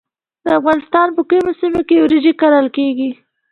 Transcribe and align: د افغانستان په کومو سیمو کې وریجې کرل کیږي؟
د 0.45 0.47
افغانستان 0.59 1.07
په 1.17 1.21
کومو 1.29 1.51
سیمو 1.59 1.81
کې 1.87 2.01
وریجې 2.03 2.33
کرل 2.41 2.67
کیږي؟ 2.77 3.09